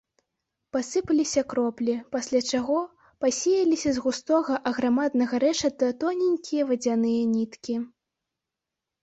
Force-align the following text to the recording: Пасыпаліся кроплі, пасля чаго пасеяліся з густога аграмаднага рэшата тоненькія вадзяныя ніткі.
Пасыпаліся 0.75 1.41
кроплі, 1.51 1.93
пасля 2.15 2.41
чаго 2.51 2.77
пасеяліся 3.25 3.89
з 3.99 4.03
густога 4.07 4.53
аграмаднага 4.71 5.35
рэшата 5.45 5.93
тоненькія 6.07 6.63
вадзяныя 6.73 7.23
ніткі. 7.37 7.75